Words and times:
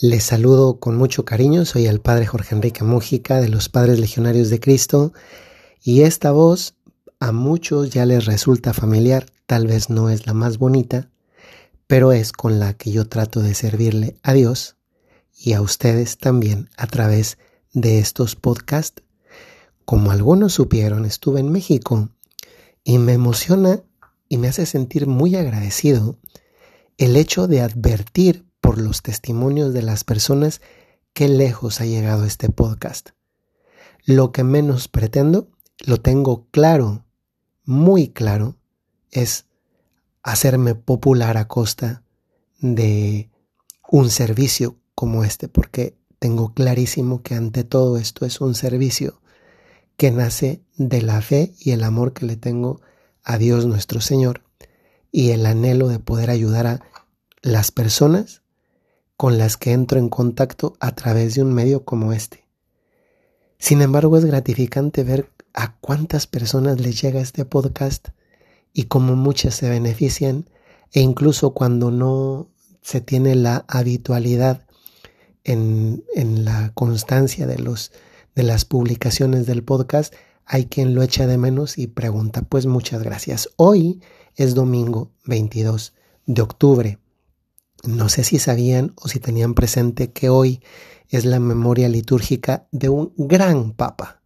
Les 0.00 0.24
saludo 0.24 0.80
con 0.80 0.96
mucho 0.96 1.26
cariño, 1.26 1.66
soy 1.66 1.86
el 1.86 2.00
Padre 2.00 2.26
Jorge 2.26 2.54
Enrique 2.54 2.82
Mújica 2.82 3.42
de 3.42 3.48
los 3.48 3.68
Padres 3.68 4.00
Legionarios 4.00 4.48
de 4.48 4.58
Cristo 4.58 5.12
y 5.82 6.00
esta 6.00 6.32
voz 6.32 6.74
a 7.20 7.30
muchos 7.30 7.90
ya 7.90 8.06
les 8.06 8.24
resulta 8.24 8.72
familiar, 8.72 9.26
tal 9.46 9.66
vez 9.66 9.90
no 9.90 10.08
es 10.08 10.26
la 10.26 10.32
más 10.32 10.56
bonita, 10.56 11.10
pero 11.86 12.12
es 12.12 12.32
con 12.32 12.58
la 12.58 12.72
que 12.72 12.90
yo 12.90 13.06
trato 13.06 13.42
de 13.42 13.54
servirle 13.54 14.16
a 14.22 14.32
Dios 14.32 14.76
y 15.36 15.52
a 15.52 15.60
ustedes 15.60 16.16
también 16.16 16.70
a 16.78 16.86
través 16.86 17.36
de 17.74 17.98
estos 17.98 18.34
podcasts. 18.34 19.02
Como 19.84 20.10
algunos 20.10 20.54
supieron, 20.54 21.04
estuve 21.04 21.40
en 21.40 21.52
México 21.52 22.08
y 22.82 22.96
me 22.96 23.12
emociona 23.12 23.82
y 24.26 24.38
me 24.38 24.48
hace 24.48 24.64
sentir 24.64 25.06
muy 25.06 25.36
agradecido 25.36 26.18
el 26.96 27.14
hecho 27.14 27.46
de 27.46 27.60
advertir 27.60 28.46
por 28.62 28.80
los 28.80 29.02
testimonios 29.02 29.74
de 29.74 29.82
las 29.82 30.04
personas 30.04 30.62
qué 31.12 31.28
lejos 31.28 31.82
ha 31.82 31.84
llegado 31.84 32.24
este 32.24 32.48
podcast. 32.48 33.10
Lo 34.04 34.32
que 34.32 34.44
menos 34.44 34.88
pretendo, 34.88 35.50
lo 35.84 36.00
tengo 36.00 36.46
claro, 36.50 37.04
muy 37.64 38.08
claro, 38.08 38.56
es 39.10 39.46
hacerme 40.22 40.74
popular 40.74 41.36
a 41.36 41.48
costa 41.48 42.04
de 42.60 43.30
un 43.90 44.08
servicio 44.08 44.78
como 44.94 45.24
este, 45.24 45.48
porque 45.48 45.98
tengo 46.20 46.54
clarísimo 46.54 47.22
que 47.22 47.34
ante 47.34 47.64
todo 47.64 47.98
esto 47.98 48.24
es 48.24 48.40
un 48.40 48.54
servicio 48.54 49.20
que 49.96 50.12
nace 50.12 50.62
de 50.76 51.02
la 51.02 51.20
fe 51.20 51.52
y 51.58 51.72
el 51.72 51.82
amor 51.82 52.12
que 52.12 52.26
le 52.26 52.36
tengo 52.36 52.80
a 53.24 53.38
Dios 53.38 53.66
nuestro 53.66 54.00
Señor 54.00 54.44
y 55.10 55.30
el 55.30 55.46
anhelo 55.46 55.88
de 55.88 55.98
poder 55.98 56.30
ayudar 56.30 56.66
a 56.68 56.80
las 57.42 57.72
personas 57.72 58.41
con 59.22 59.38
las 59.38 59.56
que 59.56 59.70
entro 59.70 60.00
en 60.00 60.08
contacto 60.08 60.74
a 60.80 60.96
través 60.96 61.36
de 61.36 61.42
un 61.42 61.54
medio 61.54 61.84
como 61.84 62.12
este. 62.12 62.44
Sin 63.56 63.80
embargo, 63.80 64.18
es 64.18 64.24
gratificante 64.24 65.04
ver 65.04 65.30
a 65.54 65.76
cuántas 65.76 66.26
personas 66.26 66.80
les 66.80 67.00
llega 67.00 67.20
este 67.20 67.44
podcast 67.44 68.08
y 68.72 68.86
cómo 68.86 69.14
muchas 69.14 69.54
se 69.54 69.70
benefician 69.70 70.50
e 70.90 71.02
incluso 71.02 71.54
cuando 71.54 71.92
no 71.92 72.48
se 72.80 73.00
tiene 73.00 73.36
la 73.36 73.64
habitualidad 73.68 74.66
en, 75.44 76.02
la 76.16 76.72
constancia 76.74 77.46
de 77.46 77.62
las 78.42 78.64
publicaciones 78.64 79.46
del 79.46 79.62
podcast, 79.62 80.12
hay 80.46 80.66
quien 80.66 80.96
lo 80.96 81.02
echa 81.04 81.28
de 81.28 81.38
menos 81.38 81.78
y 81.78 81.86
pregunta, 81.86 82.42
pues 82.42 82.66
muchas 82.66 83.04
gracias. 83.04 83.50
Hoy 83.54 84.00
es 84.34 84.56
domingo 84.56 85.12
22 85.26 85.92
de 86.26 86.42
octubre 86.42 86.98
no 87.82 88.08
sé 88.08 88.24
si 88.24 88.38
sabían 88.38 88.92
o 88.96 89.08
si 89.08 89.18
tenían 89.18 89.54
presente 89.54 90.12
que 90.12 90.28
hoy 90.28 90.62
es 91.08 91.24
la 91.24 91.40
memoria 91.40 91.88
litúrgica 91.88 92.66
de 92.70 92.88
un 92.88 93.12
gran 93.16 93.72
papa, 93.72 94.22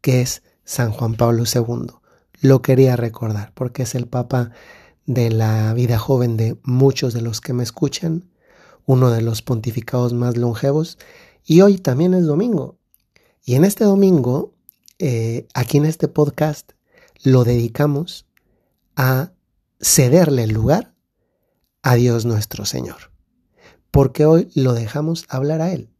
que 0.00 0.20
es 0.20 0.42
San 0.64 0.90
Juan 0.90 1.14
Pablo 1.14 1.44
II. 1.44 1.94
Lo 2.40 2.62
quería 2.62 2.96
recordar 2.96 3.52
porque 3.54 3.82
es 3.82 3.94
el 3.94 4.06
papa 4.06 4.50
de 5.06 5.30
la 5.30 5.72
vida 5.74 5.98
joven 5.98 6.36
de 6.36 6.56
muchos 6.62 7.12
de 7.12 7.20
los 7.20 7.40
que 7.40 7.52
me 7.52 7.62
escuchan, 7.62 8.30
uno 8.86 9.10
de 9.10 9.22
los 9.22 9.42
pontificados 9.42 10.12
más 10.12 10.36
longevos, 10.36 10.98
y 11.44 11.60
hoy 11.60 11.78
también 11.78 12.14
es 12.14 12.24
domingo. 12.24 12.78
Y 13.44 13.54
en 13.54 13.64
este 13.64 13.84
domingo, 13.84 14.54
eh, 14.98 15.46
aquí 15.52 15.76
en 15.76 15.84
este 15.84 16.08
podcast, 16.08 16.72
lo 17.22 17.44
dedicamos 17.44 18.26
a 18.96 19.32
cederle 19.80 20.44
el 20.44 20.52
lugar 20.52 20.93
a 21.84 21.94
Dios 21.96 22.24
nuestro 22.24 22.64
Señor. 22.64 23.12
Porque 23.90 24.24
hoy 24.24 24.50
lo 24.54 24.72
dejamos 24.72 25.26
hablar 25.28 25.60
a 25.60 25.70
Él. 25.70 25.90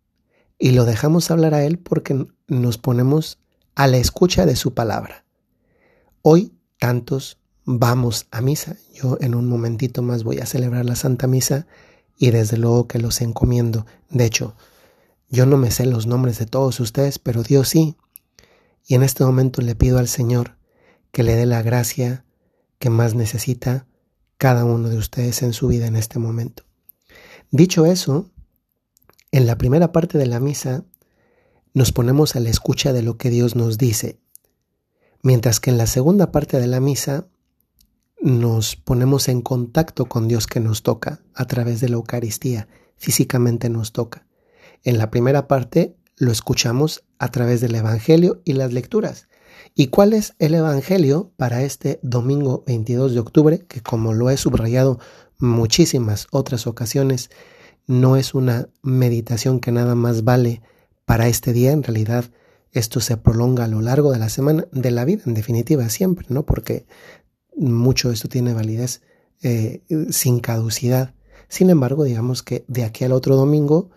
Y 0.58 0.70
lo 0.70 0.86
dejamos 0.86 1.30
hablar 1.30 1.52
a 1.52 1.62
Él 1.62 1.78
porque 1.78 2.26
nos 2.48 2.78
ponemos 2.78 3.38
a 3.74 3.86
la 3.86 3.98
escucha 3.98 4.46
de 4.46 4.56
su 4.56 4.72
palabra. 4.72 5.24
Hoy 6.22 6.54
tantos 6.78 7.38
vamos 7.66 8.26
a 8.30 8.40
misa. 8.40 8.76
Yo 8.94 9.18
en 9.20 9.34
un 9.34 9.46
momentito 9.46 10.00
más 10.00 10.24
voy 10.24 10.38
a 10.38 10.46
celebrar 10.46 10.86
la 10.86 10.96
Santa 10.96 11.26
Misa 11.26 11.66
y 12.16 12.30
desde 12.30 12.56
luego 12.56 12.88
que 12.88 12.98
los 12.98 13.20
encomiendo. 13.20 13.84
De 14.08 14.24
hecho, 14.24 14.56
yo 15.28 15.44
no 15.44 15.58
me 15.58 15.70
sé 15.70 15.84
los 15.84 16.06
nombres 16.06 16.38
de 16.38 16.46
todos 16.46 16.80
ustedes, 16.80 17.18
pero 17.18 17.42
Dios 17.42 17.68
sí. 17.68 17.96
Y 18.86 18.94
en 18.94 19.02
este 19.02 19.22
momento 19.22 19.60
le 19.60 19.74
pido 19.74 19.98
al 19.98 20.08
Señor 20.08 20.56
que 21.10 21.22
le 21.22 21.36
dé 21.36 21.44
la 21.44 21.60
gracia 21.60 22.24
que 22.78 22.88
más 22.88 23.14
necesita 23.14 23.86
cada 24.44 24.66
uno 24.66 24.90
de 24.90 24.98
ustedes 24.98 25.42
en 25.42 25.54
su 25.54 25.68
vida 25.68 25.86
en 25.86 25.96
este 25.96 26.18
momento. 26.18 26.64
Dicho 27.50 27.86
eso, 27.86 28.30
en 29.32 29.46
la 29.46 29.56
primera 29.56 29.90
parte 29.90 30.18
de 30.18 30.26
la 30.26 30.38
misa 30.38 30.84
nos 31.72 31.92
ponemos 31.92 32.36
a 32.36 32.40
la 32.40 32.50
escucha 32.50 32.92
de 32.92 33.02
lo 33.02 33.16
que 33.16 33.30
Dios 33.30 33.56
nos 33.56 33.78
dice, 33.78 34.20
mientras 35.22 35.60
que 35.60 35.70
en 35.70 35.78
la 35.78 35.86
segunda 35.86 36.30
parte 36.30 36.60
de 36.60 36.66
la 36.66 36.80
misa 36.80 37.26
nos 38.20 38.76
ponemos 38.76 39.28
en 39.28 39.40
contacto 39.40 40.10
con 40.10 40.28
Dios 40.28 40.46
que 40.46 40.60
nos 40.60 40.82
toca 40.82 41.22
a 41.32 41.46
través 41.46 41.80
de 41.80 41.88
la 41.88 41.94
Eucaristía, 41.94 42.68
físicamente 42.98 43.70
nos 43.70 43.92
toca. 43.92 44.26
En 44.82 44.98
la 44.98 45.10
primera 45.10 45.48
parte 45.48 45.96
lo 46.18 46.30
escuchamos 46.30 47.02
a 47.18 47.30
través 47.30 47.62
del 47.62 47.76
Evangelio 47.76 48.42
y 48.44 48.52
las 48.52 48.74
lecturas, 48.74 49.26
¿Y 49.74 49.88
cuál 49.88 50.12
es 50.12 50.34
el 50.38 50.54
Evangelio 50.54 51.32
para 51.36 51.62
este 51.62 51.98
domingo 52.02 52.64
22 52.66 53.14
de 53.14 53.20
octubre? 53.20 53.58
Que 53.66 53.80
como 53.80 54.12
lo 54.12 54.30
he 54.30 54.36
subrayado 54.36 54.98
muchísimas 55.38 56.26
otras 56.30 56.66
ocasiones, 56.66 57.30
no 57.86 58.16
es 58.16 58.34
una 58.34 58.68
meditación 58.82 59.60
que 59.60 59.72
nada 59.72 59.94
más 59.94 60.24
vale 60.24 60.62
para 61.04 61.28
este 61.28 61.52
día, 61.52 61.72
en 61.72 61.82
realidad 61.82 62.24
esto 62.72 63.00
se 63.00 63.16
prolonga 63.16 63.64
a 63.64 63.68
lo 63.68 63.80
largo 63.80 64.12
de 64.12 64.18
la 64.18 64.28
semana, 64.28 64.66
de 64.72 64.90
la 64.90 65.04
vida 65.04 65.22
en 65.26 65.34
definitiva, 65.34 65.88
siempre, 65.88 66.26
¿no? 66.28 66.44
Porque 66.44 66.86
mucho 67.56 68.08
de 68.08 68.14
esto 68.14 68.28
tiene 68.28 68.52
validez 68.52 69.02
eh, 69.42 69.82
sin 70.10 70.40
caducidad. 70.40 71.14
Sin 71.48 71.70
embargo, 71.70 72.04
digamos 72.04 72.42
que 72.42 72.64
de 72.66 72.84
aquí 72.84 73.04
al 73.04 73.12
otro 73.12 73.36
domingo 73.36 73.90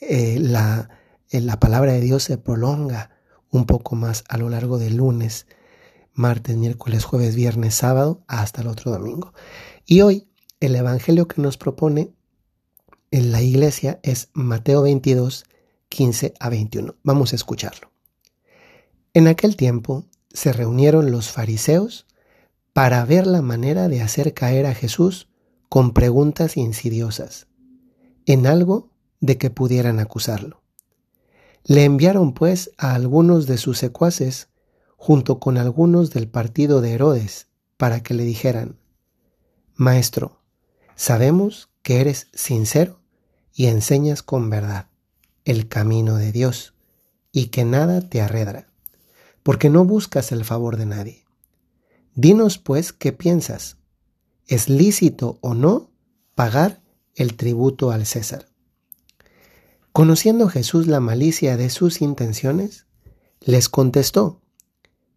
eh, 0.00 0.38
la, 0.40 0.90
eh, 1.30 1.40
la 1.40 1.58
palabra 1.58 1.92
de 1.92 2.00
Dios 2.00 2.24
se 2.24 2.38
prolonga 2.38 3.11
un 3.52 3.66
poco 3.66 3.94
más 3.94 4.24
a 4.28 4.38
lo 4.38 4.48
largo 4.48 4.78
del 4.78 4.96
lunes, 4.96 5.46
martes, 6.14 6.56
miércoles, 6.56 7.04
jueves, 7.04 7.36
viernes, 7.36 7.76
sábado, 7.76 8.24
hasta 8.26 8.62
el 8.62 8.66
otro 8.66 8.90
domingo. 8.90 9.32
Y 9.86 10.00
hoy 10.00 10.26
el 10.58 10.74
Evangelio 10.74 11.28
que 11.28 11.40
nos 11.40 11.56
propone 11.56 12.12
en 13.10 13.30
la 13.30 13.42
iglesia 13.42 14.00
es 14.02 14.30
Mateo 14.32 14.82
22, 14.82 15.44
15 15.88 16.34
a 16.40 16.48
21. 16.48 16.96
Vamos 17.02 17.32
a 17.32 17.36
escucharlo. 17.36 17.92
En 19.12 19.28
aquel 19.28 19.56
tiempo 19.56 20.06
se 20.32 20.52
reunieron 20.52 21.10
los 21.10 21.30
fariseos 21.30 22.06
para 22.72 23.04
ver 23.04 23.26
la 23.26 23.42
manera 23.42 23.88
de 23.88 24.00
hacer 24.00 24.32
caer 24.32 24.64
a 24.64 24.74
Jesús 24.74 25.28
con 25.68 25.92
preguntas 25.92 26.56
insidiosas, 26.56 27.48
en 28.24 28.46
algo 28.46 28.90
de 29.20 29.36
que 29.36 29.50
pudieran 29.50 30.00
acusarlo. 30.00 30.61
Le 31.64 31.84
enviaron 31.84 32.34
pues 32.34 32.72
a 32.78 32.94
algunos 32.94 33.46
de 33.46 33.58
sus 33.58 33.78
secuaces, 33.78 34.48
junto 34.96 35.38
con 35.38 35.58
algunos 35.58 36.10
del 36.10 36.28
partido 36.28 36.80
de 36.80 36.92
Herodes, 36.92 37.48
para 37.76 38.02
que 38.02 38.14
le 38.14 38.24
dijeran, 38.24 38.78
Maestro, 39.74 40.40
sabemos 40.94 41.70
que 41.82 42.00
eres 42.00 42.28
sincero 42.32 43.00
y 43.52 43.66
enseñas 43.66 44.22
con 44.22 44.50
verdad 44.50 44.88
el 45.44 45.68
camino 45.68 46.16
de 46.16 46.32
Dios, 46.32 46.74
y 47.32 47.46
que 47.46 47.64
nada 47.64 48.00
te 48.00 48.20
arredra, 48.20 48.66
porque 49.42 49.70
no 49.70 49.84
buscas 49.84 50.30
el 50.32 50.44
favor 50.44 50.76
de 50.76 50.86
nadie. 50.86 51.24
Dinos 52.14 52.58
pues 52.58 52.92
qué 52.92 53.12
piensas. 53.12 53.78
¿Es 54.46 54.68
lícito 54.68 55.38
o 55.40 55.54
no 55.54 55.90
pagar 56.34 56.82
el 57.14 57.36
tributo 57.36 57.90
al 57.90 58.06
César? 58.06 58.51
Conociendo 59.92 60.48
Jesús 60.48 60.86
la 60.86 61.00
malicia 61.00 61.58
de 61.58 61.68
sus 61.68 62.00
intenciones, 62.00 62.86
les 63.42 63.68
contestó, 63.68 64.40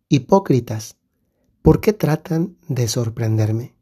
Hipócritas, 0.09 0.97
¿por 1.61 1.79
qué 1.79 1.93
tratan 1.93 2.57
de 2.67 2.89
sorprenderme? 2.89 3.73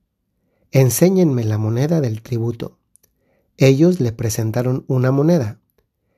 Enséñenme 0.70 1.46
la 1.46 1.58
moneda 1.58 2.00
del 2.00 2.22
tributo. 2.22 2.78
Ellos 3.58 4.02
le 4.02 4.12
presentaron 4.12 4.86
una 4.88 5.12
moneda. 5.12 5.60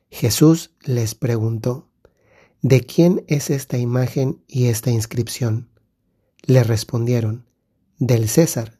Jesús 0.09 0.71
les 0.81 1.15
preguntó, 1.15 1.87
¿De 2.61 2.81
quién 2.81 3.23
es 3.27 3.51
esta 3.51 3.77
imagen 3.77 4.43
y 4.45 4.65
esta 4.65 4.91
inscripción? 4.91 5.69
Le 6.41 6.65
respondieron, 6.65 7.45
del 7.97 8.27
César. 8.27 8.77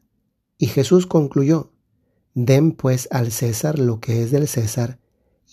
Y 0.57 0.68
Jesús 0.68 1.07
concluyó, 1.07 1.71
Den 2.33 2.74
pues 2.74 3.07
al 3.12 3.31
César 3.31 3.80
lo 3.80 4.01
que 4.01 4.24
es 4.24 4.31
del 4.31 4.50
César 4.50 5.00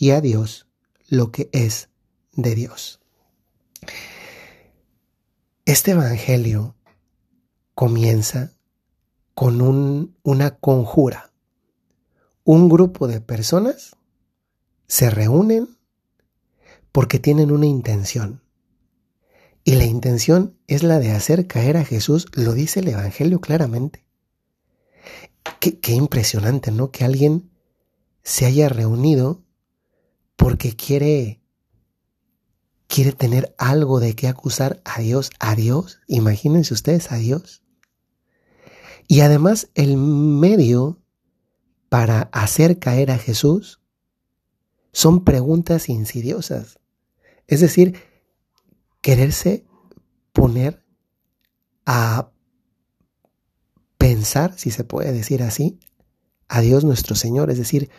y 0.02 0.10
a 0.10 0.20
Dios 0.20 0.66
lo 1.06 1.30
que 1.30 1.48
es 1.52 1.88
de 2.32 2.56
Dios. 2.56 2.98
Este 5.64 5.92
Evangelio 5.92 6.74
comienza 7.76 8.52
con 9.34 9.62
un, 9.62 10.16
una 10.24 10.56
conjura. 10.56 11.32
Un 12.42 12.68
grupo 12.68 13.06
de 13.06 13.20
personas 13.20 13.94
se 14.88 15.08
reúnen 15.08 15.78
porque 16.90 17.20
tienen 17.20 17.52
una 17.52 17.66
intención. 17.66 18.42
Y 19.62 19.76
la 19.76 19.84
intención 19.84 20.58
es 20.66 20.82
la 20.82 20.98
de 20.98 21.12
hacer 21.12 21.46
caer 21.46 21.76
a 21.76 21.84
Jesús, 21.84 22.26
lo 22.32 22.54
dice 22.54 22.80
el 22.80 22.88
Evangelio 22.88 23.40
claramente. 23.40 24.04
Qué, 25.60 25.78
qué 25.78 25.92
impresionante, 25.92 26.72
¿no? 26.72 26.90
Que 26.90 27.04
alguien 27.04 27.52
se 28.24 28.46
haya 28.46 28.68
reunido 28.68 29.44
porque 30.42 30.74
quiere 30.74 31.40
quiere 32.88 33.12
tener 33.12 33.54
algo 33.58 34.00
de 34.00 34.14
qué 34.16 34.26
acusar 34.26 34.82
a 34.84 35.00
Dios, 35.00 35.30
a 35.38 35.54
Dios, 35.54 36.00
imagínense 36.08 36.74
ustedes 36.74 37.12
a 37.12 37.16
Dios. 37.16 37.62
Y 39.06 39.20
además 39.20 39.70
el 39.74 39.96
medio 39.96 41.00
para 41.88 42.22
hacer 42.32 42.80
caer 42.80 43.12
a 43.12 43.18
Jesús 43.18 43.80
son 44.92 45.22
preguntas 45.24 45.88
insidiosas. 45.88 46.80
Es 47.46 47.60
decir, 47.60 47.94
quererse 49.00 49.64
poner 50.32 50.84
a 51.86 52.32
pensar, 53.96 54.58
si 54.58 54.72
se 54.72 54.82
puede 54.82 55.12
decir 55.12 55.44
así, 55.44 55.78
a 56.48 56.60
Dios 56.60 56.84
nuestro 56.84 57.14
Señor. 57.14 57.50
Es 57.50 57.58
decir, 57.58 57.90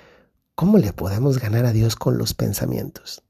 ¿cómo 0.55 0.77
le 0.77 0.94
podemos 0.94 1.39
ganar 1.39 1.65
a 1.65 1.73
Dios 1.73 1.95
con 1.95 2.17
los 2.17 2.33
pensamientos? 2.33 3.23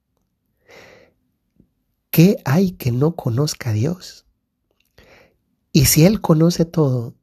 ¿Qué 2.10 2.38
hay 2.46 2.74
que 2.74 2.92
no 2.92 3.16
conozca 3.16 3.72
a 3.72 3.74
Dios? 3.74 4.26
Y 5.72 5.86
si 5.86 6.06
Él 6.06 6.22
conoce 6.22 6.66
todo, 6.66 7.16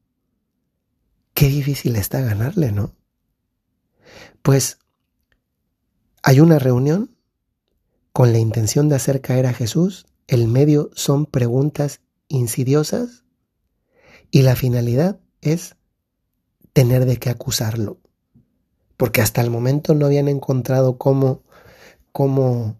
qué 1.35 1.49
difícil 1.49 1.97
está 1.97 2.21
ganarle, 2.21 2.73
¿no? 2.73 2.97
Pues 4.43 4.79
hay 6.23 6.41
una 6.41 6.59
reunión 6.59 7.17
con 8.13 8.33
la 8.33 8.39
intención 8.39 8.89
de 8.89 8.97
hacer 8.97 9.21
caer 9.21 9.47
a 9.47 9.55
Jesús, 9.55 10.07
el 10.27 10.49
medio 10.49 10.91
son 10.95 11.27
preguntas 11.27 12.01
insidiosas 12.29 13.25
y 14.31 14.43
la 14.43 14.57
finalidad 14.57 15.21
es 15.41 15.77
tener 16.73 17.05
de 17.05 17.19
qué 17.19 17.31
acusarlo. 17.31 17.99
Porque 19.01 19.23
hasta 19.23 19.41
el 19.41 19.49
momento 19.49 19.95
no 19.95 20.05
habían 20.05 20.29
encontrado 20.29 20.99
cómo, 20.99 21.43
cómo 22.13 22.77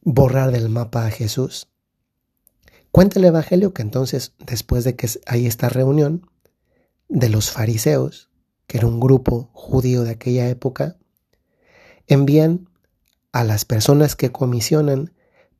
borrar 0.00 0.50
del 0.50 0.68
mapa 0.68 1.06
a 1.06 1.10
Jesús. 1.12 1.68
Cuenta 2.90 3.20
el 3.20 3.26
Evangelio 3.26 3.72
que 3.72 3.82
entonces, 3.82 4.34
después 4.44 4.82
de 4.82 4.96
que 4.96 5.08
hay 5.24 5.46
esta 5.46 5.68
reunión 5.68 6.28
de 7.08 7.28
los 7.28 7.52
fariseos, 7.52 8.28
que 8.66 8.78
era 8.78 8.88
un 8.88 8.98
grupo 8.98 9.50
judío 9.52 10.02
de 10.02 10.10
aquella 10.10 10.48
época, 10.48 10.96
envían 12.08 12.68
a 13.30 13.44
las 13.44 13.64
personas 13.64 14.16
que 14.16 14.32
comisionan 14.32 15.14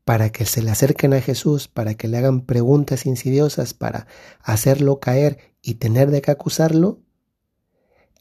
para 0.04 0.31
que 0.31 0.46
se 0.46 0.62
le 0.62 0.72
acerquen 0.72 1.14
a 1.14 1.20
Jesús, 1.20 1.69
para 1.69 1.94
que 1.94 2.08
le 2.08 2.19
hagan 2.19 2.40
preguntas 2.40 3.06
insidiosas, 3.06 3.72
para 3.72 4.08
hacerlo 4.43 4.99
caer 4.99 5.38
y 5.62 5.75
tener 5.75 6.10
de 6.10 6.22
qué 6.22 6.32
acusarlo, 6.32 6.99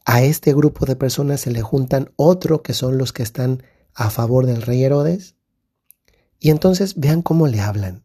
a 0.04 0.22
este 0.22 0.52
grupo 0.54 0.86
de 0.86 0.96
personas 0.96 1.40
se 1.40 1.50
le 1.50 1.62
juntan 1.62 2.10
otro 2.16 2.62
que 2.62 2.74
son 2.74 2.98
los 2.98 3.12
que 3.12 3.22
están 3.22 3.62
a 3.94 4.10
favor 4.10 4.46
del 4.46 4.62
rey 4.62 4.82
Herodes, 4.82 5.36
y 6.42 6.50
entonces 6.50 6.94
vean 6.96 7.22
cómo 7.22 7.46
le 7.46 7.60
hablan. 7.60 8.02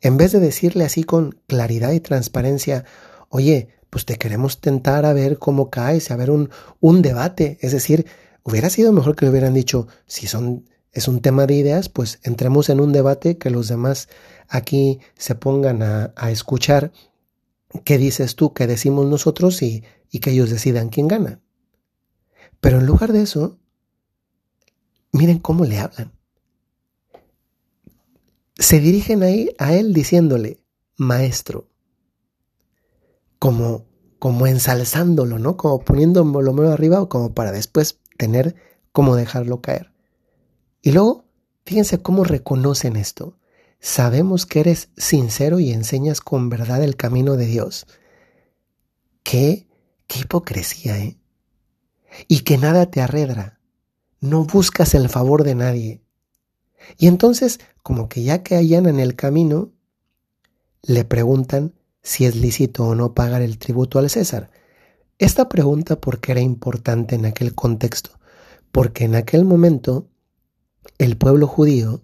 En 0.00 0.16
vez 0.16 0.32
de 0.32 0.40
decirle 0.40 0.84
así 0.84 1.04
con 1.04 1.40
claridad 1.46 1.92
y 1.92 2.00
transparencia, 2.00 2.84
oye, 3.28 3.68
pues 3.88 4.04
te 4.04 4.16
queremos 4.16 4.60
tentar 4.60 5.06
a 5.06 5.12
ver 5.12 5.38
cómo 5.38 5.70
caes, 5.70 6.10
a 6.10 6.16
ver 6.16 6.32
un, 6.32 6.50
un 6.80 7.02
debate. 7.02 7.58
Es 7.60 7.70
decir, 7.70 8.04
hubiera 8.42 8.68
sido 8.68 8.92
mejor 8.92 9.14
que 9.14 9.24
le 9.24 9.30
hubieran 9.30 9.54
dicho, 9.54 9.86
si 10.06 10.26
son, 10.26 10.68
es 10.90 11.06
un 11.06 11.20
tema 11.20 11.46
de 11.46 11.54
ideas, 11.54 11.88
pues 11.88 12.18
entremos 12.24 12.68
en 12.68 12.80
un 12.80 12.92
debate 12.92 13.38
que 13.38 13.50
los 13.50 13.68
demás 13.68 14.08
aquí 14.48 14.98
se 15.16 15.36
pongan 15.36 15.84
a, 15.84 16.12
a 16.16 16.32
escuchar 16.32 16.90
qué 17.84 17.96
dices 17.96 18.34
tú, 18.34 18.52
qué 18.54 18.66
decimos 18.66 19.06
nosotros 19.06 19.62
y, 19.62 19.84
y 20.10 20.20
que 20.20 20.30
ellos 20.30 20.50
decidan 20.50 20.88
quién 20.88 21.08
gana. 21.08 21.40
Pero 22.60 22.78
en 22.78 22.86
lugar 22.86 23.12
de 23.12 23.22
eso, 23.22 23.58
miren 25.12 25.38
cómo 25.38 25.64
le 25.64 25.78
hablan 25.78 26.16
se 28.58 28.80
dirigen 28.80 29.22
ahí 29.22 29.54
a 29.58 29.74
él 29.74 29.92
diciéndole, 29.92 30.62
maestro, 30.96 31.68
como, 33.38 33.84
como 34.18 34.46
ensalzándolo, 34.46 35.38
¿no? 35.38 35.56
Como 35.56 35.80
poniéndolo 35.80 36.52
medio 36.52 36.72
arriba 36.72 37.02
o 37.02 37.08
como 37.08 37.34
para 37.34 37.52
después 37.52 38.00
tener 38.16 38.56
cómo 38.92 39.14
dejarlo 39.14 39.60
caer. 39.60 39.92
Y 40.80 40.92
luego, 40.92 41.26
fíjense 41.66 42.00
cómo 42.00 42.24
reconocen 42.24 42.96
esto. 42.96 43.38
Sabemos 43.78 44.46
que 44.46 44.60
eres 44.60 44.88
sincero 44.96 45.60
y 45.60 45.72
enseñas 45.72 46.22
con 46.22 46.48
verdad 46.48 46.82
el 46.82 46.96
camino 46.96 47.36
de 47.36 47.46
Dios. 47.46 47.86
Qué, 49.22 49.68
qué 50.06 50.20
hipocresía, 50.20 50.98
¿eh? 50.98 51.18
Y 52.28 52.40
que 52.40 52.58
nada 52.58 52.90
te 52.90 53.00
arredra. 53.00 53.60
No 54.20 54.44
buscas 54.44 54.94
el 54.94 55.08
favor 55.08 55.44
de 55.44 55.54
nadie 55.54 56.06
y 56.98 57.06
entonces, 57.06 57.60
como 57.82 58.08
que 58.08 58.22
ya 58.22 58.42
que 58.42 58.56
hallan 58.56 58.86
en 58.86 59.00
el 59.00 59.16
camino, 59.16 59.72
le 60.82 61.04
preguntan 61.04 61.74
si 62.02 62.24
es 62.24 62.36
lícito 62.36 62.86
o 62.86 62.94
no 62.94 63.14
pagar 63.14 63.42
el 63.42 63.58
tributo 63.58 63.98
al 63.98 64.10
César. 64.10 64.50
Esta 65.18 65.48
pregunta 65.48 66.00
porque 66.00 66.32
era 66.32 66.40
importante 66.40 67.14
en 67.14 67.26
aquel 67.26 67.54
contexto, 67.54 68.10
porque 68.70 69.04
en 69.04 69.14
aquel 69.14 69.44
momento 69.44 70.08
el 70.98 71.16
pueblo 71.16 71.46
judío 71.46 72.02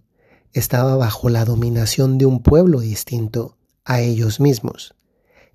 estaba 0.52 0.96
bajo 0.96 1.28
la 1.28 1.44
dominación 1.44 2.18
de 2.18 2.26
un 2.26 2.42
pueblo 2.42 2.80
distinto 2.80 3.56
a 3.84 4.00
ellos 4.00 4.40
mismos. 4.40 4.94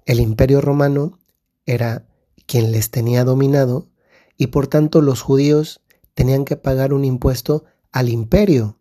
El 0.06 0.20
imperio 0.20 0.62
romano 0.62 1.20
era 1.66 2.07
quien 2.48 2.72
les 2.72 2.90
tenía 2.90 3.24
dominado 3.24 3.90
y 4.38 4.48
por 4.48 4.68
tanto 4.68 5.02
los 5.02 5.22
judíos 5.22 5.82
tenían 6.16 6.46
que 6.46 6.56
pagar 6.56 6.94
un 6.94 7.06
impuesto 7.06 7.66
al 7.92 8.10
imperio. 8.10 8.80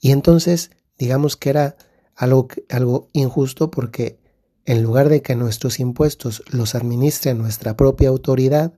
Y 0.00 0.10
entonces, 0.10 0.70
digamos 0.98 1.36
que 1.36 1.50
era 1.50 1.76
algo, 2.14 3.08
injusto 3.12 3.70
porque 3.70 4.18
en 4.64 4.82
lugar 4.82 5.08
de 5.08 5.22
que 5.22 5.36
nuestros 5.36 5.78
impuestos 5.80 6.42
los 6.50 6.74
administre 6.74 7.34
nuestra 7.34 7.76
propia 7.76 8.08
autoridad, 8.08 8.74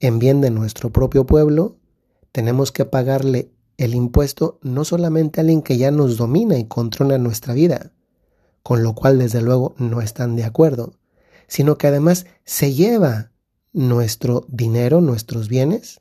en 0.00 0.18
bien 0.18 0.40
de 0.40 0.50
nuestro 0.50 0.90
propio 0.90 1.26
pueblo, 1.26 1.76
tenemos 2.30 2.70
que 2.70 2.84
pagarle 2.84 3.50
el 3.78 3.94
impuesto 3.94 4.58
no 4.62 4.84
solamente 4.84 5.40
a 5.40 5.42
alguien 5.42 5.62
que 5.62 5.78
ya 5.78 5.90
nos 5.90 6.16
domina 6.16 6.58
y 6.58 6.64
controla 6.64 7.16
nuestra 7.18 7.54
vida, 7.54 7.92
con 8.62 8.82
lo 8.82 8.94
cual 8.94 9.18
desde 9.18 9.40
luego 9.40 9.74
no 9.78 10.02
están 10.02 10.36
de 10.36 10.44
acuerdo, 10.44 10.97
sino 11.48 11.78
que 11.78 11.88
además 11.88 12.26
se 12.44 12.74
lleva 12.74 13.32
nuestro 13.72 14.46
dinero, 14.48 15.00
nuestros 15.00 15.48
bienes, 15.48 16.00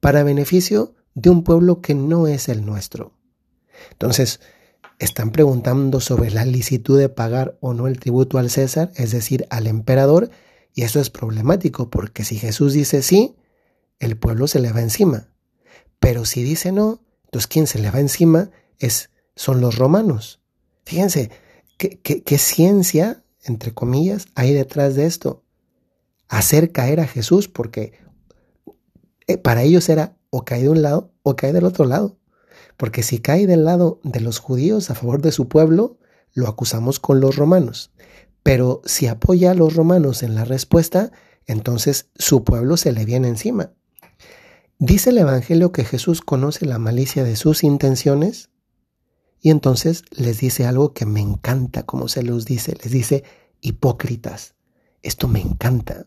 para 0.00 0.22
beneficio 0.22 0.94
de 1.14 1.30
un 1.30 1.44
pueblo 1.44 1.80
que 1.80 1.94
no 1.94 2.26
es 2.26 2.48
el 2.48 2.66
nuestro. 2.66 3.12
Entonces, 3.92 4.40
están 4.98 5.30
preguntando 5.32 6.00
sobre 6.00 6.30
la 6.30 6.44
licitud 6.44 6.98
de 6.98 7.08
pagar 7.08 7.56
o 7.60 7.72
no 7.72 7.86
el 7.86 7.98
tributo 7.98 8.38
al 8.38 8.50
César, 8.50 8.92
es 8.96 9.12
decir, 9.12 9.46
al 9.50 9.66
emperador, 9.66 10.30
y 10.74 10.82
eso 10.82 11.00
es 11.00 11.10
problemático 11.10 11.90
porque 11.90 12.24
si 12.24 12.36
Jesús 12.36 12.74
dice 12.74 13.02
sí, 13.02 13.36
el 13.98 14.16
pueblo 14.16 14.46
se 14.46 14.60
le 14.60 14.72
va 14.72 14.80
encima. 14.80 15.28
Pero 15.98 16.24
si 16.24 16.42
dice 16.42 16.72
no, 16.72 17.02
entonces 17.24 17.46
quien 17.46 17.66
se 17.66 17.78
le 17.78 17.90
va 17.90 18.00
encima 18.00 18.50
es, 18.78 19.10
son 19.36 19.60
los 19.60 19.76
romanos. 19.76 20.40
Fíjense, 20.84 21.30
¿qué, 21.76 21.98
qué 22.00 22.38
ciencia, 22.38 23.24
entre 23.44 23.72
comillas, 23.72 24.26
hay 24.34 24.52
detrás 24.52 24.94
de 24.94 25.06
esto? 25.06 25.42
Hacer 26.28 26.72
caer 26.72 27.00
a 27.00 27.06
Jesús 27.06 27.48
porque 27.48 27.92
eh, 29.26 29.38
para 29.38 29.62
ellos 29.62 29.88
era 29.88 30.16
o 30.30 30.44
cae 30.44 30.62
de 30.62 30.68
un 30.68 30.82
lado 30.82 31.12
o 31.22 31.36
cae 31.36 31.52
del 31.52 31.64
otro 31.64 31.84
lado. 31.84 32.18
Porque 32.76 33.02
si 33.02 33.18
cae 33.18 33.46
del 33.46 33.64
lado 33.64 34.00
de 34.04 34.20
los 34.20 34.38
judíos 34.38 34.90
a 34.90 34.94
favor 34.94 35.20
de 35.20 35.32
su 35.32 35.48
pueblo, 35.48 35.98
lo 36.32 36.48
acusamos 36.48 37.00
con 37.00 37.20
los 37.20 37.36
romanos. 37.36 37.90
Pero 38.42 38.80
si 38.84 39.06
apoya 39.06 39.50
a 39.50 39.54
los 39.54 39.74
romanos 39.74 40.22
en 40.22 40.34
la 40.34 40.44
respuesta, 40.44 41.12
entonces 41.46 42.08
su 42.16 42.44
pueblo 42.44 42.76
se 42.76 42.92
le 42.92 43.04
viene 43.04 43.28
encima. 43.28 43.72
Dice 44.78 45.10
el 45.10 45.18
Evangelio 45.18 45.72
que 45.72 45.84
Jesús 45.84 46.22
conoce 46.22 46.64
la 46.64 46.78
malicia 46.78 47.22
de 47.22 47.36
sus 47.36 47.64
intenciones 47.64 48.50
y 49.40 49.50
entonces 49.50 50.04
les 50.10 50.38
dice 50.38 50.66
algo 50.66 50.92
que 50.92 51.06
me 51.06 51.20
encanta 51.20 51.84
como 51.84 52.08
se 52.08 52.22
los 52.22 52.44
dice. 52.44 52.76
Les 52.82 52.92
dice, 52.92 53.24
hipócritas, 53.60 54.54
esto 55.02 55.28
me 55.28 55.40
encanta. 55.40 56.06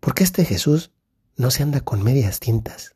Porque 0.00 0.22
este 0.24 0.44
Jesús 0.44 0.90
no 1.36 1.50
se 1.50 1.62
anda 1.62 1.80
con 1.80 2.02
medias 2.02 2.40
tintas. 2.40 2.94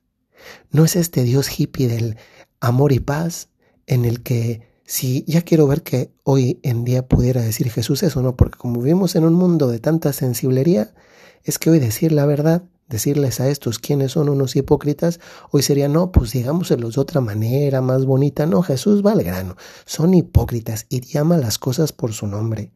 No 0.70 0.84
es 0.84 0.96
este 0.96 1.22
Dios 1.22 1.58
hippie 1.58 1.88
del 1.88 2.16
amor 2.60 2.92
y 2.92 3.00
paz 3.00 3.48
en 3.86 4.04
el 4.04 4.22
que 4.22 4.62
si 4.84 5.24
ya 5.26 5.42
quiero 5.42 5.66
ver 5.66 5.82
que 5.82 6.12
hoy 6.22 6.60
en 6.62 6.84
día 6.84 7.08
pudiera 7.08 7.40
decir 7.40 7.70
Jesús 7.70 8.02
eso, 8.02 8.22
¿no? 8.22 8.36
Porque 8.36 8.58
como 8.58 8.80
vivimos 8.80 9.16
en 9.16 9.24
un 9.24 9.34
mundo 9.34 9.68
de 9.68 9.78
tanta 9.78 10.12
sensiblería, 10.12 10.94
es 11.42 11.58
que 11.58 11.70
hoy 11.70 11.78
decir 11.78 12.12
la 12.12 12.26
verdad 12.26 12.62
decirles 12.88 13.40
a 13.40 13.48
estos 13.48 13.78
quiénes 13.78 14.12
son 14.12 14.28
unos 14.28 14.56
hipócritas, 14.56 15.20
hoy 15.50 15.62
sería, 15.62 15.88
no, 15.88 16.12
pues 16.12 16.32
digámoselos 16.32 16.94
de 16.94 17.00
otra 17.00 17.20
manera, 17.20 17.80
más 17.80 18.04
bonita. 18.04 18.46
No, 18.46 18.62
Jesús 18.62 19.04
va 19.04 19.12
al 19.12 19.22
grano. 19.22 19.56
Son 19.84 20.14
hipócritas 20.14 20.86
y 20.88 21.00
llama 21.00 21.36
las 21.36 21.58
cosas 21.58 21.92
por 21.92 22.12
su 22.12 22.26
nombre. 22.26 22.72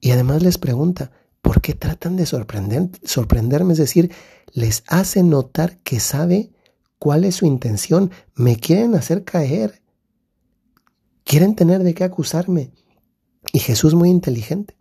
Y 0.00 0.10
además 0.10 0.42
les 0.42 0.58
pregunta, 0.58 1.12
¿por 1.40 1.60
qué 1.60 1.74
tratan 1.74 2.16
de 2.16 2.26
sorprender, 2.26 2.90
sorprenderme? 3.04 3.72
Es 3.72 3.78
decir, 3.78 4.12
les 4.52 4.84
hace 4.86 5.22
notar 5.22 5.78
que 5.78 6.00
sabe 6.00 6.52
cuál 6.98 7.24
es 7.24 7.36
su 7.36 7.46
intención. 7.46 8.10
Me 8.34 8.56
quieren 8.56 8.94
hacer 8.94 9.24
caer. 9.24 9.82
Quieren 11.24 11.54
tener 11.54 11.82
de 11.82 11.94
qué 11.94 12.04
acusarme. 12.04 12.72
Y 13.52 13.58
Jesús 13.58 13.94
muy 13.94 14.08
inteligente. 14.08 14.76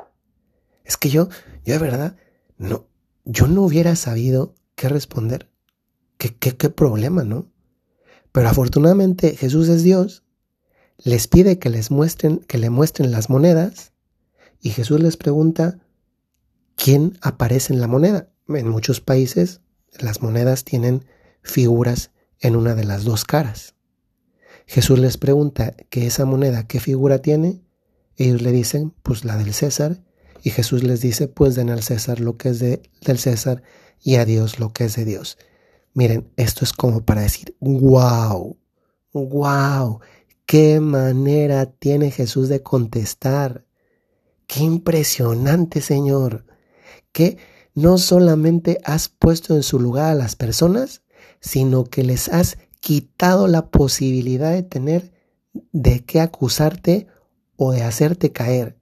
Es 0.84 0.98
que 0.98 1.10
yo, 1.10 1.30
yo 1.64 1.74
de 1.74 1.80
verdad, 1.80 2.16
no, 2.58 2.88
yo 3.32 3.48
no 3.48 3.64
hubiera 3.64 3.96
sabido 3.96 4.56
qué 4.76 4.90
responder. 4.90 5.50
¿Qué, 6.18 6.36
qué, 6.36 6.58
qué 6.58 6.70
problema, 6.70 7.24
no? 7.24 7.50
Pero 8.32 8.50
afortunadamente 8.50 9.36
Jesús 9.36 9.70
es 9.70 9.84
Dios, 9.84 10.24
les 10.98 11.28
pide 11.28 11.58
que 11.58 11.70
les 11.70 11.92
muestren, 11.92 12.40
que 12.40 12.58
le 12.58 12.70
muestren 12.70 13.12
las 13.12 13.30
monedas, 13.30 13.94
y 14.60 14.72
Jesús 14.72 15.00
les 15.02 15.18
pregunta 15.18 15.80
quién 16.76 17.18
aparece 17.22 17.74
en 17.74 17.82
la 17.82 17.88
moneda. 17.88 18.30
En 18.48 18.68
muchos 18.68 19.02
países 19.02 19.62
las 20.00 20.22
monedas 20.22 20.64
tienen 20.64 21.06
figuras 21.42 22.12
en 22.40 22.56
una 22.56 22.76
de 22.76 22.84
las 22.84 23.04
dos 23.04 23.24
caras. 23.24 23.76
Jesús 24.68 25.00
les 25.00 25.18
pregunta 25.18 25.76
que 25.90 26.06
esa 26.06 26.26
moneda 26.26 26.68
qué 26.68 26.80
figura 26.80 27.20
tiene, 27.22 27.62
ellos 28.18 28.42
le 28.42 28.52
dicen 28.52 28.94
pues 29.04 29.26
la 29.26 29.38
del 29.38 29.54
César, 29.54 30.04
y 30.44 30.50
Jesús 30.50 30.84
les 30.84 31.02
dice, 31.02 31.28
pues 31.28 31.56
den 31.56 31.70
al 31.70 31.84
César 31.84 32.20
lo 32.20 32.38
que 32.38 32.50
es 32.50 32.60
de, 32.60 32.82
del 33.02 33.20
César 33.20 33.64
y 34.02 34.16
a 34.16 34.26
Dios 34.26 34.60
lo 34.60 34.74
que 34.74 34.86
es 34.86 34.96
de 34.96 35.06
Dios. 35.06 35.38
Miren, 35.94 36.32
esto 36.38 36.64
es 36.64 36.74
como 36.74 37.06
para 37.06 37.22
decir, 37.22 37.56
wow, 37.60 38.58
wow, 39.14 40.00
qué 40.46 40.80
manera 40.80 41.66
tiene 41.66 42.12
Jesús 42.12 42.50
de 42.50 42.64
contestar. 42.64 43.66
Qué 44.48 44.62
impresionante, 44.62 45.82
Señor. 45.82 46.46
Que 47.12 47.38
no 47.74 47.98
solamente 47.98 48.80
has 48.84 49.10
puesto 49.10 49.56
en 49.56 49.64
su 49.64 49.80
lugar 49.80 50.12
a 50.12 50.16
las 50.16 50.36
personas, 50.36 51.04
sino 51.40 51.86
que 51.86 52.04
les 52.04 52.30
has 52.30 52.58
quitado 52.80 53.48
la 53.48 53.70
posibilidad 53.70 54.52
de 54.52 54.64
tener 54.64 55.12
de 55.72 56.04
qué 56.04 56.20
acusarte 56.20 57.08
o 57.56 57.72
de 57.72 57.84
hacerte 57.84 58.32
caer. 58.32 58.81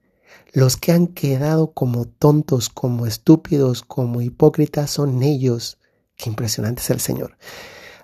Los 0.52 0.78
que 0.78 0.92
han 0.92 1.08
quedado 1.08 1.74
como 1.74 2.06
tontos, 2.06 2.70
como 2.70 3.06
estúpidos, 3.06 3.84
como 3.84 4.22
hipócritas 4.22 4.90
son 4.90 5.22
ellos. 5.22 5.78
Qué 6.16 6.30
impresionante 6.30 6.82
es 6.82 6.90
el 6.90 7.00
Señor. 7.00 7.38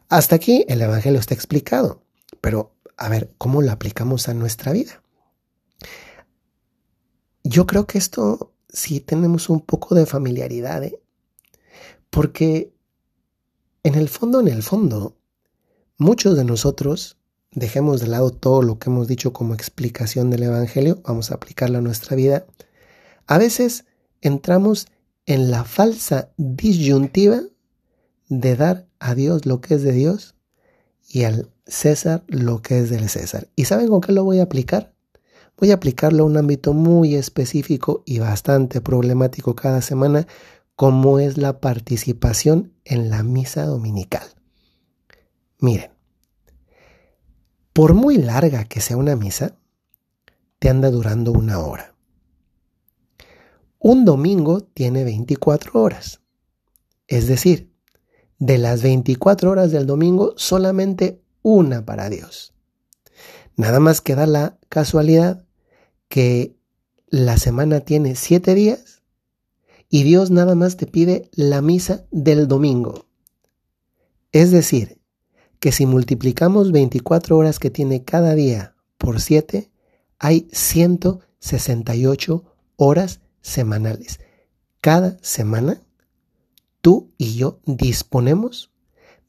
Hasta 0.10 0.36
aquí 0.36 0.66
el 0.68 0.82
Evangelio 0.82 1.20
está 1.20 1.34
explicado, 1.34 2.04
pero 2.42 2.76
a 2.98 3.10
ver, 3.10 3.34
¿cómo 3.38 3.62
lo 3.62 3.72
aplicamos 3.72 4.30
a 4.30 4.34
nuestra 4.34 4.72
vida? 4.72 5.02
Yo 7.44 7.66
creo 7.66 7.88
que 7.88 7.98
esto 7.98 8.54
sí 8.70 9.00
tenemos 9.00 9.50
un 9.50 9.62
poco 9.62 9.96
de 9.96 10.06
familiaridad, 10.06 10.84
¿eh? 10.84 11.00
porque 12.10 12.74
en 13.84 13.96
el 13.96 14.10
fondo, 14.10 14.40
en 14.40 14.48
el 14.48 14.64
fondo, 14.64 15.18
muchos 15.98 16.36
de 16.38 16.46
nosotros 16.46 17.18
dejemos 17.56 18.02
de 18.02 18.08
lado 18.08 18.32
todo 18.32 18.62
lo 18.62 18.78
que 18.78 18.90
hemos 18.90 19.08
dicho 19.08 19.34
como 19.34 19.54
explicación 19.54 20.30
del 20.30 20.44
Evangelio, 20.44 21.02
vamos 21.04 21.32
a 21.32 21.36
aplicarlo 21.36 21.80
a 21.80 21.82
nuestra 21.82 22.16
vida, 22.16 22.46
a 23.26 23.38
veces 23.38 23.86
entramos 24.22 24.88
en 25.26 25.50
la 25.50 25.64
falsa 25.64 26.30
disyuntiva 26.38 27.42
de 28.30 28.56
dar 28.56 28.88
a 29.00 29.16
Dios 29.16 29.46
lo 29.46 29.62
que 29.62 29.76
es 29.76 29.84
de 29.84 29.94
Dios 29.94 30.36
y 31.08 31.24
al 31.24 31.50
César 31.66 32.24
lo 32.28 32.62
que 32.62 32.80
es 32.80 32.90
del 32.90 33.10
César. 33.10 33.48
¿Y 33.56 33.66
saben 33.66 33.88
con 33.88 34.02
qué 34.02 34.12
lo 34.12 34.24
voy 34.24 34.40
a 34.40 34.44
aplicar? 34.44 34.94
Voy 35.58 35.72
a 35.72 35.76
aplicarlo 35.76 36.24
a 36.24 36.28
un 36.28 36.38
ámbito 36.38 36.74
muy 36.74 37.16
específico 37.16 38.04
y 38.06 38.20
bastante 38.20 38.82
problemático 38.82 39.56
cada 39.56 39.82
semana, 39.82 40.28
como 40.76 41.20
es 41.20 41.38
la 41.38 41.62
participación 41.62 42.74
en 42.84 43.10
la 43.10 43.24
misa 43.24 43.66
dominical. 43.66 44.28
Miren, 45.60 45.95
por 47.76 47.94
muy 47.94 48.16
larga 48.16 48.64
que 48.64 48.80
sea 48.80 48.96
una 48.96 49.18
misa, 49.18 49.58
te 50.60 50.70
anda 50.70 50.90
durando 50.90 51.34
una 51.34 51.60
hora. 51.60 51.94
Un 53.80 54.06
domingo 54.06 54.62
tiene 54.62 55.04
24 55.04 55.82
horas. 55.82 56.22
Es 57.06 57.28
decir, 57.28 57.74
de 58.40 58.60
las 58.60 58.82
24 58.82 59.52
horas 59.52 59.74
del 59.74 59.86
domingo, 59.86 60.34
solamente 60.38 61.22
una 61.42 61.84
para 61.84 62.10
Dios. 62.10 62.54
Nada 63.58 63.82
más 63.82 64.00
que 64.00 64.16
da 64.16 64.26
la 64.26 64.58
casualidad 64.70 65.44
que 66.08 66.56
la 67.10 67.38
semana 67.38 67.82
tiene 67.82 68.16
7 68.16 68.56
días 68.56 69.04
y 69.90 70.04
Dios 70.04 70.32
nada 70.32 70.56
más 70.56 70.78
te 70.78 70.88
pide 70.88 71.30
la 71.34 71.62
misa 71.62 72.06
del 72.10 72.48
domingo. 72.48 73.06
Es 74.32 74.52
decir, 74.52 75.02
que 75.60 75.72
si 75.72 75.86
multiplicamos 75.86 76.72
24 76.72 77.38
horas 77.38 77.60
que 77.60 77.70
tiene 77.70 78.04
cada 78.04 78.36
día 78.36 78.76
por 78.98 79.22
7, 79.22 79.72
hay 80.20 80.48
168 80.52 82.44
horas 82.78 83.22
semanales. 83.42 84.20
Cada 84.82 85.18
semana, 85.22 85.82
tú 86.82 87.12
y 87.18 87.36
yo 87.36 87.60
disponemos 87.66 88.72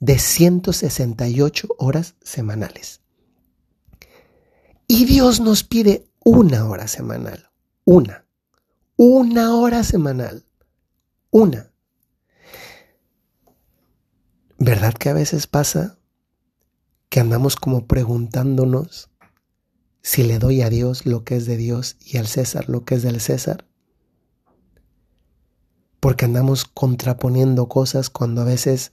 de 0.01 0.19
168 0.19 1.69
horas 1.79 2.15
semanales. 2.23 3.01
Y 4.89 5.05
Dios 5.05 5.41
nos 5.41 5.65
pide 5.65 6.07
una 6.25 6.67
hora 6.67 6.87
semanal. 6.87 7.51
Una. 7.85 8.25
Una 8.97 9.55
hora 9.55 9.83
semanal. 9.83 10.45
Una. 11.31 11.71
¿Verdad 14.59 14.95
que 14.95 15.11
a 15.11 15.15
veces 15.15 15.47
pasa 15.47 15.96
que 17.09 17.21
andamos 17.21 17.57
como 17.57 17.87
preguntándonos 17.87 19.11
si 20.03 20.23
le 20.23 20.39
doy 20.39 20.63
a 20.63 20.71
Dios 20.71 21.07
lo 21.07 21.25
que 21.25 21.37
es 21.37 21.47
de 21.47 21.57
Dios 21.57 21.97
y 22.01 22.19
al 22.19 22.27
César 22.27 22.69
lo 22.69 22.85
que 22.85 22.97
es 22.97 23.03
del 23.03 23.21
César. 23.21 23.67
Porque 26.01 26.25
andamos 26.25 26.65
contraponiendo 26.65 27.69
cosas 27.69 28.11
cuando 28.11 28.43
a 28.43 28.45
veces 28.45 28.93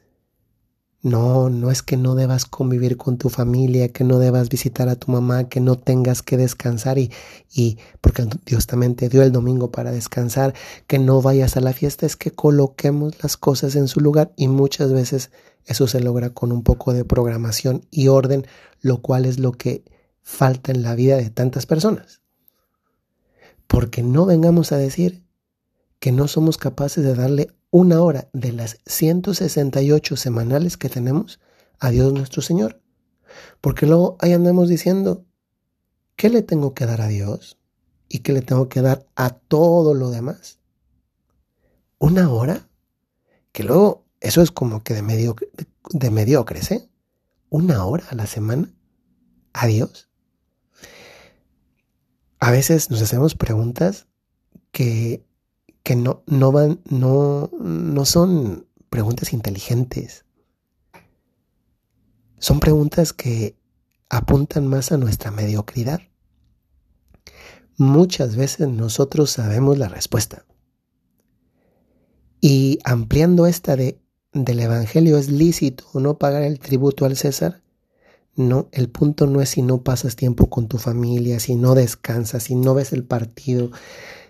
no, 1.04 1.50
no 1.50 1.70
es 1.70 1.84
que 1.84 1.98
no 1.98 2.16
debas 2.16 2.46
convivir 2.46 2.96
con 2.96 3.18
tu 3.18 3.30
familia, 3.30 3.90
que 3.90 4.06
no 4.06 4.20
debas 4.20 4.48
visitar 4.48 4.88
a 4.88 4.96
tu 4.96 5.12
mamá, 5.12 5.50
que 5.50 5.60
no 5.60 5.78
tengas 5.78 6.24
que 6.24 6.38
descansar 6.38 6.98
y, 6.98 7.12
y 7.54 7.78
porque 8.00 8.26
Dios 8.46 8.68
también 8.68 8.96
te 8.96 9.10
dio 9.10 9.22
el 9.22 9.34
domingo 9.34 9.70
para 9.70 9.92
descansar, 9.92 10.54
que 10.88 11.00
no 11.00 11.22
vayas 11.22 11.58
a 11.58 11.62
la 11.62 11.74
fiesta, 11.74 12.06
es 12.06 12.16
que 12.16 12.32
coloquemos 12.32 13.22
las 13.22 13.36
cosas 13.36 13.76
en 13.76 13.90
su 13.90 14.00
lugar 14.00 14.32
y 14.38 14.48
muchas 14.48 14.94
veces 14.94 15.30
eso 15.66 15.88
se 15.88 16.00
logra 16.00 16.30
con 16.30 16.54
un 16.54 16.64
poco 16.64 16.94
de 16.94 17.04
programación 17.04 17.86
y 17.92 18.08
orden, 18.08 18.48
lo 18.80 19.02
cual 19.02 19.26
es 19.26 19.40
lo 19.40 19.52
que 19.52 19.84
falta 20.22 20.72
en 20.72 20.84
la 20.84 20.96
vida 20.96 21.18
de 21.18 21.30
tantas 21.30 21.66
personas. 21.66 22.22
Porque 23.68 24.04
no 24.04 24.26
vengamos 24.26 24.72
a 24.72 24.78
decir 24.78 25.26
que 26.00 26.14
no 26.14 26.30
somos 26.30 26.58
capaces 26.58 27.04
de 27.04 27.14
darle 27.14 27.50
una 27.74 28.04
hora 28.04 28.30
de 28.34 28.52
las 28.52 28.78
168 28.86 30.16
semanales 30.16 30.78
que 30.78 30.90
tenemos 30.90 31.40
a 31.80 31.90
Dios 31.90 32.14
nuestro 32.14 32.44
Señor. 32.44 32.80
Porque 33.62 33.88
luego 33.88 34.16
ahí 34.20 34.32
andamos 34.32 34.70
diciendo, 34.70 35.26
¿qué 36.16 36.30
le 36.30 36.44
tengo 36.44 36.76
que 36.76 36.86
dar 36.86 37.02
a 37.02 37.08
Dios? 37.08 37.58
¿Y 38.08 38.20
qué 38.20 38.32
le 38.32 38.44
tengo 38.44 38.70
que 38.70 38.84
dar 38.84 39.08
a 39.16 39.32
todo 39.32 39.96
lo 39.96 40.12
demás? 40.12 40.60
¿Una 41.98 42.30
hora? 42.32 42.70
Que 43.52 43.64
luego 43.64 44.06
eso 44.22 44.44
es 44.44 44.52
como 44.52 44.84
que 44.84 44.94
de, 44.94 45.02
medio, 45.02 45.36
de 45.90 46.38
¿eh? 46.70 46.90
¿Una 47.50 47.86
hora 47.86 48.06
a 48.12 48.14
la 48.14 48.28
semana? 48.28 48.72
¿A 49.52 49.66
Dios? 49.66 50.12
A 52.38 52.52
veces 52.52 52.92
nos 52.92 53.02
hacemos 53.02 53.34
preguntas 53.34 54.06
que 54.72 55.26
que 55.84 55.96
no, 55.96 56.24
no 56.26 56.52
van, 56.52 56.82
no, 56.90 57.50
no 57.60 58.06
son 58.06 58.68
preguntas 58.90 59.34
inteligentes. 59.34 60.26
Son 62.40 62.60
preguntas 62.60 63.14
que 63.14 63.56
apuntan 64.10 64.68
más 64.68 64.92
a 64.92 64.98
nuestra 64.98 65.32
mediocridad. 65.32 66.02
Muchas 67.78 68.36
veces 68.36 68.68
nosotros 68.68 69.32
sabemos 69.32 69.78
la 69.78 69.90
respuesta. 69.90 70.46
Y 72.40 72.80
ampliando 72.84 73.48
esta 73.48 73.76
de 73.76 74.04
del 74.34 74.60
Evangelio, 74.60 75.18
¿es 75.18 75.30
lícito 75.30 75.86
o 75.94 76.00
no 76.00 76.18
pagar 76.18 76.44
el 76.44 76.60
tributo 76.60 77.06
al 77.06 77.16
César? 77.16 77.62
No, 78.36 78.68
el 78.72 78.90
punto 78.90 79.28
no 79.28 79.42
es 79.42 79.50
si 79.50 79.62
no 79.62 79.84
pasas 79.84 80.16
tiempo 80.16 80.50
con 80.50 80.68
tu 80.68 80.80
familia, 80.80 81.40
si 81.40 81.56
no 81.56 81.76
descansas, 81.76 82.44
si 82.44 82.56
no 82.56 82.74
ves 82.74 82.92
el 82.94 83.04
partido, 83.04 83.70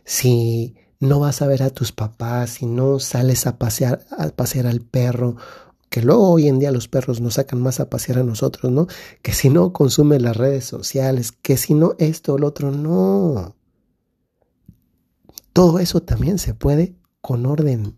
si 0.03 0.75
no 1.03 1.19
vas 1.19 1.41
a 1.41 1.47
ver 1.47 1.63
a 1.63 1.69
tus 1.69 1.91
papás, 1.91 2.51
si 2.51 2.65
no 2.65 2.99
sales 2.99 3.45
a 3.45 3.57
pasear, 3.57 4.05
a 4.11 4.29
pasear 4.29 4.67
al 4.67 4.81
perro, 4.81 5.35
que 5.89 6.01
luego 6.01 6.29
hoy 6.31 6.47
en 6.47 6.59
día 6.59 6.71
los 6.71 6.87
perros 6.87 7.21
nos 7.21 7.35
sacan 7.35 7.61
más 7.61 7.79
a 7.79 7.89
pasear 7.89 8.19
a 8.19 8.23
nosotros, 8.23 8.71
¿no? 8.71 8.87
Que 9.21 9.33
si 9.33 9.49
no 9.49 9.73
consume 9.73 10.19
las 10.19 10.35
redes 10.35 10.65
sociales, 10.65 11.31
que 11.31 11.57
si 11.57 11.73
no 11.73 11.95
esto 11.99 12.33
o 12.33 12.37
lo 12.37 12.47
otro, 12.47 12.71
no. 12.71 13.55
Todo 15.53 15.79
eso 15.79 16.01
también 16.01 16.39
se 16.39 16.53
puede 16.53 16.95
con 17.21 17.45
orden, 17.45 17.97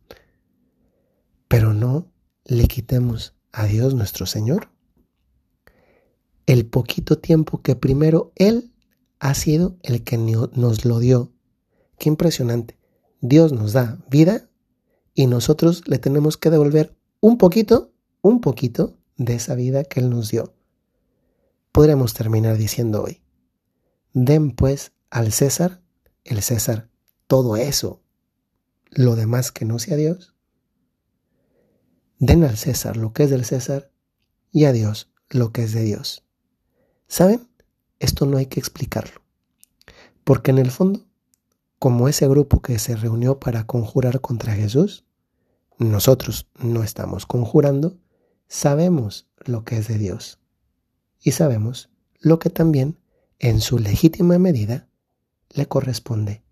pero 1.47 1.73
no 1.73 2.07
le 2.43 2.67
quitemos 2.67 3.33
a 3.53 3.65
Dios 3.65 3.93
nuestro 3.93 4.25
Señor 4.25 4.69
el 6.45 6.65
poquito 6.65 7.17
tiempo 7.17 7.61
que 7.61 7.75
primero 7.75 8.31
Él 8.35 8.71
ha 9.19 9.33
sido 9.33 9.77
el 9.83 10.03
que 10.03 10.17
nos 10.17 10.85
lo 10.85 10.99
dio. 10.99 11.31
Qué 11.97 12.09
impresionante. 12.09 12.77
Dios 13.27 13.53
nos 13.53 13.73
da 13.73 13.97
vida 14.07 14.49
y 15.15 15.25
nosotros 15.25 15.87
le 15.87 15.97
tenemos 15.97 16.37
que 16.37 16.51
devolver 16.51 16.95
un 17.21 17.37
poquito, 17.37 17.91
un 18.21 18.39
poquito 18.39 18.97
de 19.17 19.33
esa 19.35 19.55
vida 19.55 19.83
que 19.83 19.99
Él 19.99 20.09
nos 20.11 20.29
dio. 20.29 20.53
Podríamos 21.71 22.13
terminar 22.13 22.57
diciendo 22.57 23.03
hoy, 23.03 23.23
den 24.13 24.51
pues 24.51 24.91
al 25.09 25.31
César, 25.31 25.81
el 26.23 26.43
César, 26.43 26.89
todo 27.25 27.57
eso, 27.57 28.03
lo 28.91 29.15
demás 29.15 29.51
que 29.51 29.65
no 29.65 29.79
sea 29.79 29.97
Dios. 29.97 30.35
Den 32.19 32.43
al 32.43 32.57
César 32.57 32.95
lo 32.95 33.11
que 33.11 33.23
es 33.23 33.29
del 33.31 33.43
César 33.43 33.91
y 34.51 34.65
a 34.65 34.71
Dios 34.71 35.11
lo 35.29 35.51
que 35.51 35.63
es 35.63 35.73
de 35.73 35.81
Dios. 35.81 36.23
¿Saben? 37.07 37.49
Esto 37.99 38.27
no 38.27 38.37
hay 38.37 38.45
que 38.45 38.59
explicarlo. 38.59 39.21
Porque 40.23 40.51
en 40.51 40.59
el 40.59 40.69
fondo 40.69 41.05
como 41.79 42.07
ese 42.07 42.27
grupo 42.27 42.61
que 42.61 42.79
se 42.79 42.95
reunió 42.95 43.39
para 43.39 43.65
conjurar 43.65 44.21
contra 44.21 44.53
Jesús, 44.53 45.05
nosotros 45.77 46.47
no 46.57 46.83
estamos 46.83 47.25
conjurando, 47.25 47.97
sabemos 48.47 49.27
lo 49.45 49.63
que 49.63 49.77
es 49.77 49.87
de 49.87 49.97
Dios 49.97 50.39
y 51.19 51.31
sabemos 51.31 51.89
lo 52.19 52.39
que 52.39 52.49
también 52.49 52.99
en 53.39 53.61
su 53.61 53.77
legítima 53.77 54.39
medida 54.39 54.87
le 55.49 55.67
corresponde 55.67 56.43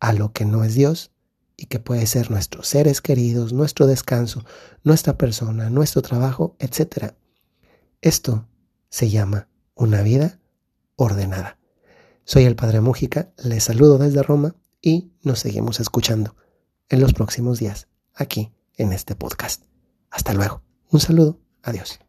a 0.00 0.12
lo 0.12 0.32
que 0.32 0.44
no 0.44 0.64
es 0.64 0.74
Dios 0.74 1.12
y 1.56 1.66
que 1.66 1.78
puede 1.78 2.06
ser 2.06 2.30
nuestros 2.30 2.68
seres 2.68 3.00
queridos, 3.00 3.52
nuestro 3.52 3.86
descanso, 3.86 4.44
nuestra 4.82 5.16
persona, 5.16 5.70
nuestro 5.70 6.02
trabajo, 6.02 6.56
etc. 6.58 7.14
Esto 8.02 8.46
se 8.88 9.08
llama 9.08 9.48
una 9.74 10.02
vida 10.02 10.38
ordenada. 10.96 11.58
Soy 12.28 12.42
el 12.42 12.56
Padre 12.56 12.80
Mújica, 12.80 13.30
les 13.36 13.62
saludo 13.62 13.98
desde 13.98 14.20
Roma 14.20 14.56
y 14.82 15.12
nos 15.22 15.38
seguimos 15.38 15.78
escuchando 15.78 16.34
en 16.88 17.00
los 17.00 17.12
próximos 17.12 17.60
días 17.60 17.86
aquí 18.14 18.52
en 18.74 18.92
este 18.92 19.14
podcast. 19.14 19.62
Hasta 20.10 20.34
luego. 20.34 20.60
Un 20.90 20.98
saludo. 20.98 21.38
Adiós. 21.62 22.00